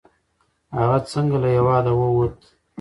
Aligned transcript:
هغه 0.77 0.97
څنګه 1.11 1.37
له 1.43 1.49
هیواده 1.55 1.91
ووت؟ 1.95 2.37